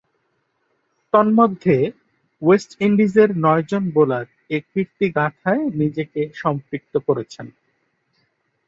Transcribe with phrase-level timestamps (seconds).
[1.13, 1.75] তন্মধ্যে,
[2.41, 7.47] ওয়েস্ট ইন্ডিজের নয়জন বোলার এ কীর্তিগাঁথায় নিজেকে সম্পৃক্ত করেছেন।